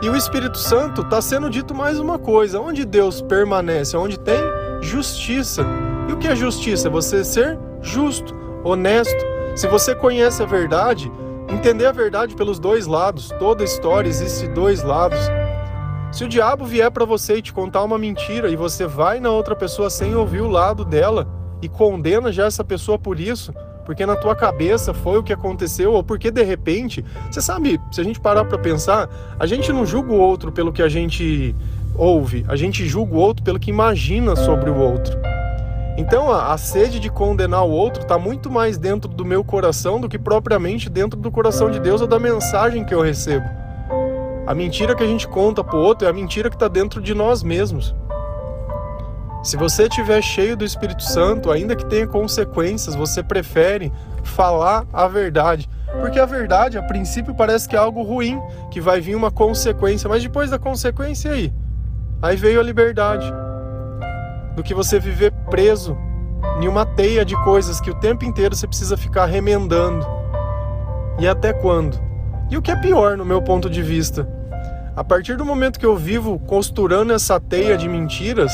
E 0.01 0.09
o 0.09 0.15
Espírito 0.15 0.57
Santo 0.57 1.01
está 1.01 1.21
sendo 1.21 1.49
dito 1.49 1.75
mais 1.75 1.99
uma 1.99 2.17
coisa: 2.17 2.59
onde 2.59 2.85
Deus 2.85 3.21
permanece, 3.21 3.97
onde 3.97 4.19
tem 4.19 4.39
justiça. 4.81 5.65
E 6.07 6.13
o 6.13 6.17
que 6.17 6.27
é 6.27 6.35
justiça? 6.35 6.87
É 6.87 6.91
você 6.91 7.23
ser 7.23 7.59
justo, 7.81 8.33
honesto. 8.63 9.25
Se 9.55 9.67
você 9.67 9.93
conhece 9.93 10.41
a 10.41 10.45
verdade, 10.45 11.11
entender 11.49 11.85
a 11.85 11.91
verdade 11.91 12.35
pelos 12.35 12.59
dois 12.59 12.87
lados. 12.87 13.31
Toda 13.37 13.63
história 13.63 14.07
existe 14.07 14.47
dois 14.47 14.81
lados. 14.81 15.19
Se 16.11 16.25
o 16.25 16.27
diabo 16.27 16.65
vier 16.65 16.91
para 16.91 17.05
você 17.05 17.37
e 17.37 17.41
te 17.41 17.53
contar 17.53 17.83
uma 17.83 17.97
mentira 17.97 18.49
e 18.49 18.55
você 18.57 18.85
vai 18.85 19.21
na 19.21 19.31
outra 19.31 19.55
pessoa 19.55 19.89
sem 19.89 20.13
ouvir 20.13 20.41
o 20.41 20.49
lado 20.49 20.83
dela 20.83 21.25
e 21.61 21.69
condena 21.69 22.33
já 22.33 22.45
essa 22.45 22.65
pessoa 22.65 22.99
por 22.99 23.17
isso, 23.17 23.53
porque 23.85 24.05
na 24.05 24.17
tua 24.17 24.35
cabeça 24.35 24.93
foi 24.93 25.19
o 25.19 25.23
que 25.23 25.31
aconteceu, 25.31 25.93
ou 25.93 26.03
porque 26.03 26.29
de 26.29 26.43
repente, 26.43 27.03
você 27.29 27.41
sabe, 27.41 27.79
se 27.91 28.01
a 28.01 28.03
gente 28.03 28.19
parar 28.19 28.43
para 28.43 28.57
pensar, 28.57 29.09
a 29.39 29.45
gente 29.45 29.71
não 29.71 29.85
julga 29.85 30.11
o 30.11 30.19
outro 30.19 30.51
pelo 30.51 30.73
que 30.73 30.81
a 30.81 30.89
gente 30.89 31.55
ouve, 31.95 32.45
a 32.49 32.57
gente 32.57 32.85
julga 32.85 33.15
o 33.15 33.17
outro 33.17 33.41
pelo 33.41 33.59
que 33.59 33.69
imagina 33.69 34.35
sobre 34.35 34.69
o 34.69 34.75
outro. 34.75 35.17
Então 35.97 36.29
a, 36.29 36.51
a 36.51 36.57
sede 36.57 36.99
de 36.99 37.09
condenar 37.09 37.63
o 37.63 37.71
outro 37.71 38.01
está 38.01 38.17
muito 38.17 38.51
mais 38.51 38.77
dentro 38.77 39.09
do 39.09 39.23
meu 39.23 39.45
coração 39.45 39.99
do 39.99 40.09
que 40.09 40.19
propriamente 40.19 40.89
dentro 40.89 41.17
do 41.17 41.31
coração 41.31 41.71
de 41.71 41.79
Deus 41.79 42.01
ou 42.01 42.07
da 42.07 42.19
mensagem 42.19 42.83
que 42.83 42.93
eu 42.93 43.01
recebo. 43.01 43.60
A 44.45 44.55
mentira 44.55 44.95
que 44.95 45.03
a 45.03 45.07
gente 45.07 45.27
conta 45.27 45.63
pro 45.63 45.77
outro 45.77 46.07
é 46.07 46.09
a 46.09 46.13
mentira 46.13 46.49
que 46.49 46.55
está 46.55 46.67
dentro 46.67 47.01
de 47.01 47.13
nós 47.13 47.43
mesmos. 47.43 47.95
Se 49.43 49.55
você 49.55 49.83
estiver 49.83 50.21
cheio 50.21 50.57
do 50.57 50.65
Espírito 50.65 51.03
Santo, 51.03 51.51
ainda 51.51 51.75
que 51.75 51.85
tenha 51.85 52.07
consequências, 52.07 52.95
você 52.95 53.23
prefere 53.23 53.91
falar 54.23 54.85
a 54.91 55.07
verdade. 55.07 55.69
Porque 55.99 56.19
a 56.19 56.25
verdade, 56.25 56.77
a 56.77 56.83
princípio, 56.83 57.35
parece 57.35 57.67
que 57.67 57.75
é 57.75 57.79
algo 57.79 58.01
ruim, 58.01 58.39
que 58.69 58.79
vai 58.79 58.99
vir 58.99 59.15
uma 59.15 59.31
consequência, 59.31 60.07
mas 60.07 60.23
depois 60.23 60.49
da 60.49 60.59
consequência 60.59 61.31
aí, 61.31 61.53
aí 62.21 62.35
veio 62.35 62.59
a 62.59 62.63
liberdade. 62.63 63.31
Do 64.55 64.63
que 64.63 64.73
você 64.73 64.99
viver 64.99 65.31
preso 65.49 65.97
em 66.61 66.67
uma 66.67 66.85
teia 66.85 67.25
de 67.25 67.35
coisas 67.43 67.79
que 67.79 67.89
o 67.89 67.95
tempo 67.95 68.25
inteiro 68.25 68.55
você 68.55 68.67
precisa 68.67 68.97
ficar 68.97 69.25
remendando. 69.25 70.05
E 71.19 71.27
até 71.27 71.53
quando? 71.53 72.10
E 72.51 72.57
o 72.57 72.61
que 72.61 72.69
é 72.69 72.75
pior, 72.75 73.15
no 73.15 73.23
meu 73.23 73.41
ponto 73.41 73.69
de 73.69 73.81
vista? 73.81 74.27
A 74.93 75.05
partir 75.05 75.37
do 75.37 75.45
momento 75.45 75.79
que 75.79 75.85
eu 75.85 75.95
vivo 75.95 76.37
costurando 76.37 77.13
essa 77.13 77.39
teia 77.39 77.77
de 77.77 77.87
mentiras, 77.87 78.51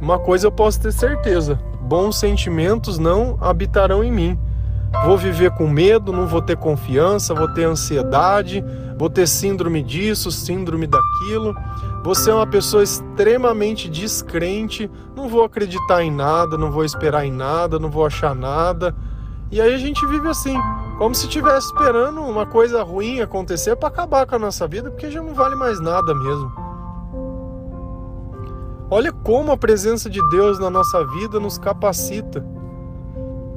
uma 0.00 0.18
coisa 0.18 0.48
eu 0.48 0.52
posso 0.52 0.80
ter 0.80 0.92
certeza: 0.92 1.54
bons 1.82 2.18
sentimentos 2.18 2.98
não 2.98 3.38
habitarão 3.40 4.02
em 4.02 4.10
mim. 4.10 4.38
Vou 5.04 5.16
viver 5.16 5.52
com 5.52 5.68
medo, 5.68 6.12
não 6.12 6.26
vou 6.26 6.42
ter 6.42 6.56
confiança, 6.56 7.32
vou 7.32 7.48
ter 7.48 7.62
ansiedade, 7.64 8.64
vou 8.98 9.08
ter 9.08 9.28
síndrome 9.28 9.80
disso, 9.80 10.32
síndrome 10.32 10.88
daquilo. 10.88 11.54
Vou 12.02 12.14
ser 12.14 12.32
uma 12.32 12.46
pessoa 12.46 12.82
extremamente 12.82 13.88
descrente, 13.88 14.90
não 15.14 15.28
vou 15.28 15.44
acreditar 15.44 16.02
em 16.02 16.10
nada, 16.10 16.58
não 16.58 16.72
vou 16.72 16.84
esperar 16.84 17.24
em 17.24 17.32
nada, 17.32 17.78
não 17.78 17.88
vou 17.88 18.04
achar 18.04 18.34
nada. 18.34 18.92
E 19.54 19.60
aí 19.60 19.72
a 19.72 19.78
gente 19.78 20.04
vive 20.06 20.28
assim, 20.28 20.58
como 20.98 21.14
se 21.14 21.26
estivesse 21.26 21.68
esperando 21.68 22.20
uma 22.22 22.44
coisa 22.44 22.82
ruim 22.82 23.20
acontecer 23.20 23.76
para 23.76 23.88
acabar 23.88 24.26
com 24.26 24.34
a 24.34 24.38
nossa 24.40 24.66
vida, 24.66 24.90
porque 24.90 25.08
já 25.08 25.22
não 25.22 25.32
vale 25.32 25.54
mais 25.54 25.78
nada 25.78 26.12
mesmo. 26.12 26.52
Olha 28.90 29.12
como 29.12 29.52
a 29.52 29.56
presença 29.56 30.10
de 30.10 30.20
Deus 30.30 30.58
na 30.58 30.68
nossa 30.68 31.06
vida 31.06 31.38
nos 31.38 31.56
capacita. 31.56 32.44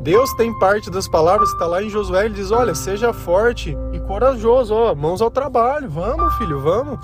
Deus 0.04 0.32
tem 0.36 0.54
parte 0.60 0.92
das 0.92 1.08
palavras 1.08 1.50
que 1.50 1.56
está 1.56 1.66
lá 1.66 1.82
em 1.82 1.90
Josué, 1.90 2.26
ele 2.26 2.36
diz: 2.36 2.52
Olha, 2.52 2.76
seja 2.76 3.12
forte 3.12 3.76
e 3.92 4.00
corajoso, 4.02 4.76
ó, 4.76 4.94
mãos 4.94 5.20
ao 5.20 5.32
trabalho, 5.32 5.90
vamos, 5.90 6.32
filho, 6.36 6.60
vamos, 6.60 7.00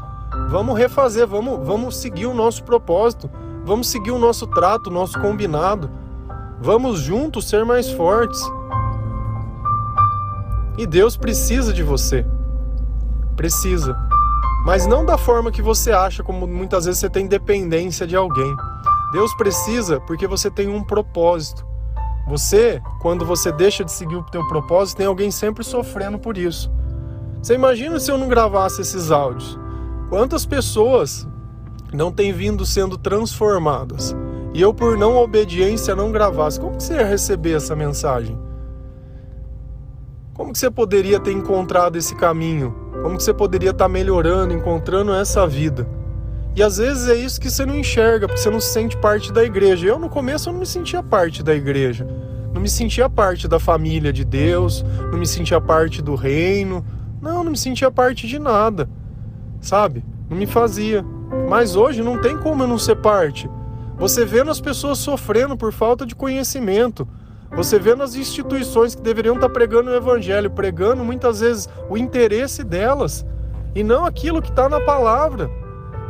vamos 0.52 0.78
refazer, 0.78 1.26
vamos, 1.26 1.66
vamos 1.68 1.98
seguir 1.98 2.28
o 2.28 2.34
nosso 2.36 2.64
propósito, 2.64 3.28
vamos 3.66 3.90
seguir 3.90 4.12
o 4.12 4.20
nosso 4.20 4.46
trato, 4.46 4.92
o 4.92 4.94
nosso 4.94 5.20
combinado, 5.20 5.90
vamos 6.62 7.00
juntos 7.00 7.50
ser 7.50 7.66
mais 7.66 7.90
fortes. 7.90 8.40
E 10.78 10.88
Deus 10.88 11.16
precisa 11.16 11.72
de 11.72 11.84
você, 11.84 12.26
precisa 13.36 13.98
mas 14.64 14.88
não 14.88 15.06
da 15.06 15.18
forma 15.18 15.52
que 15.52 15.62
você 15.62 15.92
acha, 15.92 16.24
como 16.24 16.48
muitas 16.48 16.86
vezes 16.86 17.02
você 17.02 17.10
tem 17.10 17.28
dependência 17.28 18.08
de 18.08 18.16
alguém. 18.16 18.56
Deus 19.12 19.34
precisa 19.36 20.00
porque 20.00 20.26
você 20.26 20.50
tem 20.50 20.70
um 20.70 20.82
propósito. 20.82 21.66
Você, 22.30 22.82
quando 23.02 23.26
você 23.26 23.52
deixa 23.52 23.84
de 23.84 23.92
seguir 23.92 24.16
o 24.16 24.24
teu 24.24 24.48
propósito, 24.48 24.98
tem 24.98 25.06
alguém 25.06 25.30
sempre 25.30 25.66
sofrendo 25.66 26.18
por 26.18 26.38
isso. 26.38 26.72
Você 27.42 27.56
imagina 27.56 28.00
se 28.00 28.10
eu 28.10 28.18
não 28.18 28.30
gravasse 28.30 28.80
esses 28.80 29.12
áudios? 29.12 29.60
Quantas 30.10 30.46
pessoas 30.46 31.28
não 31.92 32.10
têm 32.10 32.32
vindo 32.32 32.66
sendo 32.66 32.98
transformadas? 32.98 34.16
E 34.54 34.62
eu, 34.62 34.74
por 34.74 34.98
não 34.98 35.18
obediência, 35.18 35.94
não 35.94 36.10
gravasse. 36.10 36.58
Como 36.58 36.78
que 36.78 36.84
você 36.84 36.94
ia 36.94 37.06
receber 37.06 37.58
essa 37.58 37.76
mensagem? 37.76 38.40
Como 40.34 40.52
que 40.52 40.58
você 40.58 40.72
poderia 40.72 41.20
ter 41.20 41.32
encontrado 41.32 41.96
esse 41.96 42.16
caminho? 42.16 42.76
Como 43.04 43.18
que 43.18 43.24
você 43.24 43.34
poderia 43.34 43.70
estar 43.70 43.88
melhorando, 43.88 44.52
encontrando 44.52 45.14
essa 45.14 45.46
vida? 45.46 45.88
E 46.56 46.64
às 46.64 46.78
vezes 46.78 47.08
é 47.08 47.16
isso 47.16 47.40
que 47.40 47.52
você 47.52 47.66
não 47.66 47.76
enxerga, 47.78 48.28
porque 48.28 48.42
você 48.42 48.50
não 48.50 48.60
se 48.60 48.74
sente 48.74 48.98
parte 48.98 49.32
da 49.32 49.44
igreja. 49.44 49.88
Eu 49.88 50.00
no 50.00 50.10
começo 50.10 50.50
eu 50.50 50.54
não 50.54 50.60
me 50.60 50.66
sentia 50.66 51.04
parte 51.04 51.44
da 51.44 51.54
igreja. 51.54 52.08
Não 52.52 52.60
me 52.60 52.68
sentia 52.68 53.08
parte 53.08 53.48
da 53.48 53.60
família 53.60 54.12
de 54.12 54.26
Deus, 54.26 54.84
não 55.12 55.20
me 55.20 55.28
sentia 55.28 55.62
parte 55.62 56.02
do 56.02 56.16
reino. 56.16 56.84
Não, 57.22 57.44
não 57.44 57.52
me 57.52 57.58
sentia 57.58 57.92
parte 57.92 58.28
de 58.28 58.40
nada. 58.40 58.90
Sabe? 59.62 60.04
Não 60.28 60.36
me 60.36 60.48
fazia. 60.48 61.06
Mas 61.48 61.76
hoje 61.76 62.02
não 62.02 62.20
tem 62.20 62.38
como 62.38 62.64
eu 62.64 62.68
não 62.68 62.80
ser 62.80 62.96
parte. 62.96 63.48
Você 64.00 64.26
vendo 64.26 64.50
as 64.50 64.60
pessoas 64.60 64.98
sofrendo 64.98 65.56
por 65.56 65.72
falta 65.72 66.08
de 66.08 66.16
conhecimento, 66.16 67.08
você 67.56 67.78
vê 67.78 67.96
nas 67.96 68.16
instituições 68.16 68.96
que 68.96 69.02
deveriam 69.02 69.36
estar 69.36 69.50
pregando 69.50 69.92
o 69.92 69.96
evangelho, 69.96 70.50
pregando 70.50 71.04
muitas 71.04 71.40
vezes 71.40 71.70
o 71.88 71.98
interesse 71.98 72.64
delas 72.64 73.26
e 73.76 73.84
não 73.84 74.06
aquilo 74.06 74.42
que 74.42 74.50
está 74.50 74.68
na 74.68 74.80
palavra. 74.80 75.50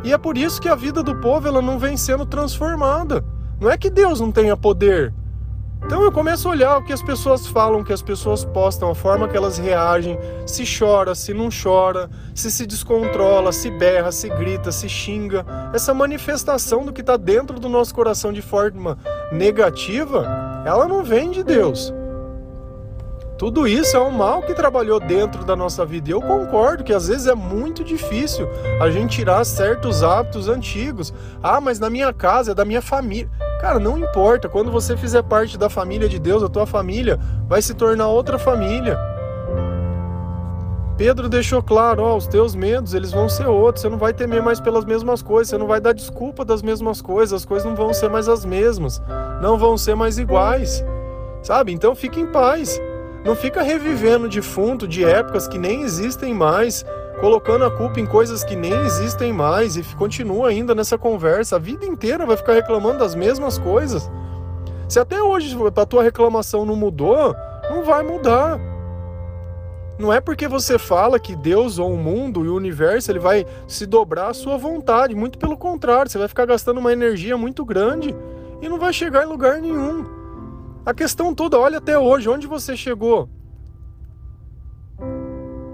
E 0.02 0.12
é 0.12 0.18
por 0.18 0.36
isso 0.36 0.60
que 0.60 0.68
a 0.68 0.74
vida 0.74 1.02
do 1.02 1.14
povo 1.16 1.46
ela 1.46 1.62
não 1.62 1.78
vem 1.78 1.96
sendo 1.96 2.26
transformada. 2.26 3.24
Não 3.60 3.70
é 3.70 3.76
que 3.76 3.90
Deus 3.90 4.20
não 4.20 4.32
tenha 4.32 4.56
poder. 4.56 5.12
Então 5.84 6.02
eu 6.02 6.10
começo 6.10 6.48
a 6.48 6.50
olhar 6.50 6.78
o 6.78 6.82
que 6.82 6.94
as 6.94 7.02
pessoas 7.02 7.46
falam, 7.46 7.80
o 7.80 7.84
que 7.84 7.92
as 7.92 8.00
pessoas 8.00 8.42
postam, 8.42 8.90
a 8.90 8.94
forma 8.94 9.28
que 9.28 9.36
elas 9.36 9.58
reagem, 9.58 10.18
se 10.46 10.64
chora, 10.64 11.14
se 11.14 11.34
não 11.34 11.50
chora, 11.50 12.08
se 12.34 12.50
se 12.50 12.66
descontrola, 12.66 13.52
se 13.52 13.70
berra, 13.70 14.10
se 14.10 14.30
grita, 14.30 14.72
se 14.72 14.88
xinga. 14.88 15.44
Essa 15.74 15.92
manifestação 15.92 16.86
do 16.86 16.92
que 16.92 17.02
está 17.02 17.18
dentro 17.18 17.60
do 17.60 17.68
nosso 17.68 17.94
coração 17.94 18.32
de 18.32 18.40
forma 18.40 18.96
negativa 19.30 20.43
ela 20.64 20.88
não 20.88 21.04
vem 21.04 21.30
de 21.30 21.42
Deus. 21.42 21.92
Tudo 23.36 23.66
isso 23.66 23.96
é 23.96 24.00
um 24.00 24.12
mal 24.12 24.42
que 24.42 24.54
trabalhou 24.54 25.00
dentro 25.00 25.44
da 25.44 25.56
nossa 25.56 25.84
vida. 25.84 26.08
E 26.08 26.12
eu 26.12 26.20
concordo 26.20 26.84
que 26.84 26.92
às 26.92 27.08
vezes 27.08 27.26
é 27.26 27.34
muito 27.34 27.82
difícil 27.82 28.48
a 28.80 28.88
gente 28.90 29.16
tirar 29.16 29.44
certos 29.44 30.04
hábitos 30.04 30.48
antigos. 30.48 31.12
Ah, 31.42 31.60
mas 31.60 31.80
na 31.80 31.90
minha 31.90 32.12
casa, 32.12 32.52
é 32.52 32.54
da 32.54 32.64
minha 32.64 32.80
família. 32.80 33.28
Cara, 33.60 33.80
não 33.80 33.98
importa. 33.98 34.48
Quando 34.48 34.70
você 34.70 34.96
fizer 34.96 35.22
parte 35.22 35.58
da 35.58 35.68
família 35.68 36.08
de 36.08 36.18
Deus, 36.18 36.42
a 36.44 36.48
tua 36.48 36.64
família 36.64 37.18
vai 37.48 37.60
se 37.60 37.74
tornar 37.74 38.06
outra 38.06 38.38
família. 38.38 38.96
Pedro 40.96 41.28
deixou 41.28 41.60
claro, 41.60 42.02
ó, 42.02 42.16
os 42.16 42.28
teus 42.28 42.54
medos, 42.54 42.94
eles 42.94 43.10
vão 43.10 43.28
ser 43.28 43.48
outros, 43.48 43.82
você 43.82 43.88
não 43.88 43.98
vai 43.98 44.12
temer 44.12 44.40
mais 44.40 44.60
pelas 44.60 44.84
mesmas 44.84 45.22
coisas, 45.22 45.48
você 45.50 45.58
não 45.58 45.66
vai 45.66 45.80
dar 45.80 45.92
desculpa 45.92 46.44
das 46.44 46.62
mesmas 46.62 47.02
coisas, 47.02 47.32
as 47.32 47.44
coisas 47.44 47.68
não 47.68 47.74
vão 47.74 47.92
ser 47.92 48.08
mais 48.08 48.28
as 48.28 48.44
mesmas, 48.44 49.02
não 49.42 49.58
vão 49.58 49.76
ser 49.76 49.96
mais 49.96 50.18
iguais. 50.18 50.84
Sabe? 51.42 51.72
Então 51.72 51.94
fique 51.96 52.20
em 52.20 52.26
paz. 52.26 52.80
Não 53.24 53.34
fica 53.34 53.62
revivendo 53.62 54.28
defunto 54.28 54.86
de 54.86 55.04
épocas 55.04 55.48
que 55.48 55.58
nem 55.58 55.82
existem 55.82 56.32
mais, 56.32 56.84
colocando 57.20 57.64
a 57.64 57.70
culpa 57.70 57.98
em 57.98 58.06
coisas 58.06 58.44
que 58.44 58.54
nem 58.54 58.72
existem 58.72 59.32
mais 59.32 59.76
e 59.76 59.82
continua 59.96 60.48
ainda 60.48 60.74
nessa 60.74 60.96
conversa. 60.96 61.56
A 61.56 61.58
vida 61.58 61.84
inteira 61.84 62.24
vai 62.24 62.36
ficar 62.36 62.52
reclamando 62.52 62.98
das 62.98 63.14
mesmas 63.14 63.58
coisas. 63.58 64.10
Se 64.88 65.00
até 65.00 65.22
hoje 65.22 65.56
a 65.74 65.86
tua 65.86 66.02
reclamação 66.02 66.64
não 66.64 66.76
mudou, 66.76 67.34
não 67.68 67.82
vai 67.82 68.02
mudar. 68.02 68.60
Não 69.98 70.12
é 70.12 70.20
porque 70.20 70.48
você 70.48 70.78
fala 70.78 71.20
que 71.20 71.36
Deus 71.36 71.78
ou 71.78 71.92
o 71.92 71.96
mundo 71.96 72.44
e 72.44 72.48
o 72.48 72.56
universo 72.56 73.10
ele 73.12 73.20
vai 73.20 73.46
se 73.68 73.86
dobrar 73.86 74.30
à 74.30 74.34
sua 74.34 74.56
vontade, 74.56 75.14
muito 75.14 75.38
pelo 75.38 75.56
contrário, 75.56 76.10
você 76.10 76.18
vai 76.18 76.26
ficar 76.26 76.46
gastando 76.46 76.78
uma 76.78 76.92
energia 76.92 77.36
muito 77.36 77.64
grande 77.64 78.14
e 78.60 78.68
não 78.68 78.78
vai 78.78 78.92
chegar 78.92 79.24
em 79.24 79.28
lugar 79.28 79.60
nenhum. 79.60 80.04
A 80.84 80.92
questão 80.92 81.34
toda, 81.34 81.58
olha 81.58 81.78
até 81.78 81.98
hoje, 81.98 82.28
onde 82.28 82.46
você 82.46 82.76
chegou? 82.76 83.28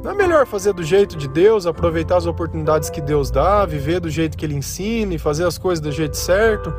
Não 0.02 0.12
é 0.12 0.14
melhor 0.14 0.46
fazer 0.46 0.72
do 0.72 0.82
jeito 0.82 1.16
de 1.16 1.26
Deus, 1.26 1.66
aproveitar 1.66 2.16
as 2.16 2.26
oportunidades 2.26 2.88
que 2.90 3.00
Deus 3.00 3.30
dá, 3.30 3.64
viver 3.66 4.00
do 4.00 4.08
jeito 4.08 4.36
que 4.36 4.44
Ele 4.44 4.54
ensina 4.54 5.14
e 5.14 5.18
fazer 5.18 5.46
as 5.46 5.58
coisas 5.58 5.80
do 5.80 5.92
jeito 5.92 6.16
certo? 6.16 6.72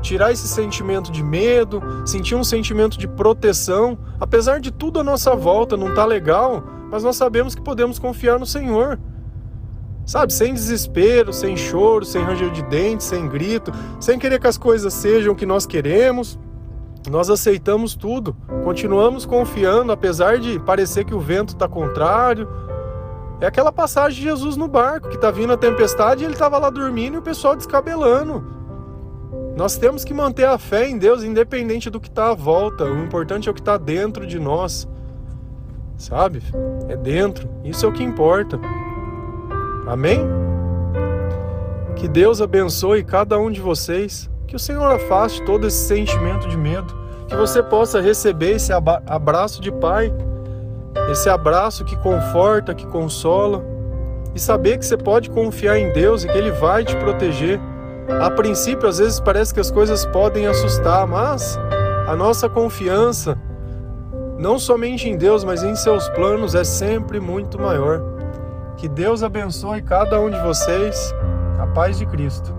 Tirar 0.00 0.30
esse 0.30 0.46
sentimento 0.46 1.10
de 1.10 1.22
medo, 1.22 1.82
sentir 2.06 2.36
um 2.36 2.44
sentimento 2.44 2.96
de 2.96 3.08
proteção. 3.08 3.98
Apesar 4.20 4.60
de 4.60 4.70
tudo 4.70 5.00
à 5.00 5.04
nossa 5.04 5.34
volta 5.34 5.76
não 5.76 5.92
tá 5.92 6.04
legal, 6.04 6.62
mas 6.90 7.02
nós 7.02 7.16
sabemos 7.16 7.54
que 7.54 7.62
podemos 7.62 7.98
confiar 7.98 8.38
no 8.38 8.46
Senhor. 8.46 8.98
Sabe, 10.06 10.32
sem 10.32 10.54
desespero, 10.54 11.32
sem 11.32 11.56
choro, 11.56 12.04
sem 12.04 12.22
ranger 12.22 12.50
de 12.50 12.62
dentes, 12.62 13.06
sem 13.06 13.28
grito, 13.28 13.70
sem 14.00 14.18
querer 14.18 14.40
que 14.40 14.46
as 14.46 14.56
coisas 14.56 14.94
sejam 14.94 15.34
o 15.34 15.36
que 15.36 15.44
nós 15.44 15.66
queremos. 15.66 16.38
Nós 17.10 17.28
aceitamos 17.30 17.94
tudo, 17.94 18.34
continuamos 18.64 19.24
confiando, 19.24 19.92
apesar 19.92 20.38
de 20.38 20.58
parecer 20.60 21.04
que 21.04 21.14
o 21.14 21.20
vento 21.20 21.50
está 21.50 21.68
contrário, 21.68 22.48
é 23.40 23.46
aquela 23.46 23.70
passagem 23.70 24.18
de 24.18 24.24
Jesus 24.24 24.56
no 24.56 24.66
barco, 24.66 25.08
que 25.08 25.14
está 25.14 25.30
vindo 25.30 25.52
a 25.52 25.56
tempestade 25.56 26.22
e 26.22 26.26
ele 26.26 26.34
estava 26.34 26.58
lá 26.58 26.70
dormindo 26.70 27.14
e 27.14 27.18
o 27.18 27.22
pessoal 27.22 27.54
descabelando. 27.54 28.44
Nós 29.56 29.76
temos 29.76 30.04
que 30.04 30.12
manter 30.12 30.44
a 30.44 30.58
fé 30.58 30.88
em 30.88 30.98
Deus, 30.98 31.22
independente 31.22 31.88
do 31.88 32.00
que 32.00 32.08
está 32.08 32.30
à 32.30 32.34
volta. 32.34 32.84
O 32.84 33.04
importante 33.04 33.48
é 33.48 33.50
o 33.50 33.54
que 33.54 33.60
está 33.60 33.76
dentro 33.76 34.26
de 34.26 34.38
nós. 34.38 34.88
Sabe? 35.98 36.42
É 36.88 36.96
dentro. 36.96 37.46
Isso 37.62 37.84
é 37.84 37.88
o 37.88 37.92
que 37.92 38.02
importa. 38.02 38.58
Amém? 39.86 40.20
Que 41.96 42.08
Deus 42.08 42.40
abençoe 42.40 43.04
cada 43.04 43.38
um 43.38 43.50
de 43.50 43.60
vocês. 43.60 44.30
Que 44.46 44.56
o 44.56 44.58
Senhor 44.58 44.90
afaste 44.90 45.44
todo 45.44 45.66
esse 45.66 45.86
sentimento 45.86 46.48
de 46.48 46.56
medo. 46.56 46.96
Que 47.26 47.36
você 47.36 47.62
possa 47.62 48.00
receber 48.00 48.52
esse 48.52 48.72
abraço 48.72 49.60
de 49.60 49.70
Pai 49.70 50.10
esse 51.10 51.28
abraço 51.28 51.84
que 51.84 51.96
conforta, 51.96 52.74
que 52.74 52.86
consola, 52.86 53.64
e 54.34 54.40
saber 54.40 54.76
que 54.76 54.84
você 54.84 54.96
pode 54.96 55.30
confiar 55.30 55.78
em 55.78 55.90
Deus 55.92 56.22
e 56.22 56.28
que 56.28 56.36
Ele 56.36 56.50
vai 56.52 56.84
te 56.84 56.94
proteger. 56.96 57.58
A 58.20 58.30
princípio, 58.30 58.86
às 58.86 58.98
vezes 58.98 59.18
parece 59.18 59.54
que 59.54 59.60
as 59.60 59.70
coisas 59.70 60.04
podem 60.06 60.46
assustar, 60.46 61.06
mas 61.06 61.58
a 62.06 62.14
nossa 62.14 62.48
confiança, 62.48 63.38
não 64.38 64.58
somente 64.58 65.08
em 65.08 65.16
Deus, 65.16 65.42
mas 65.42 65.64
em 65.64 65.74
seus 65.74 66.08
planos, 66.10 66.54
é 66.54 66.62
sempre 66.62 67.18
muito 67.18 67.60
maior. 67.60 68.00
Que 68.76 68.88
Deus 68.88 69.24
abençoe 69.24 69.82
cada 69.82 70.20
um 70.20 70.30
de 70.30 70.40
vocês. 70.40 71.12
A 71.58 71.66
paz 71.66 71.98
de 71.98 72.06
Cristo. 72.06 72.57